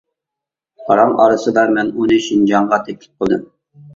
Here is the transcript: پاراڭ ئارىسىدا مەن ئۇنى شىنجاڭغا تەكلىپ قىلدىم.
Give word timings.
پاراڭ 0.85 1.11
ئارىسىدا 1.25 1.65
مەن 1.77 1.91
ئۇنى 2.01 2.19
شىنجاڭغا 2.29 2.79
تەكلىپ 2.87 3.23
قىلدىم. 3.25 3.45